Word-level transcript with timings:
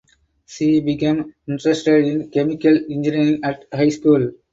She 0.47 0.79
became 0.79 1.35
interested 1.47 2.03
in 2.05 2.31
chemical 2.31 2.71
engineering 2.75 3.39
at 3.43 3.65
high 3.71 3.89
school. 3.89 4.31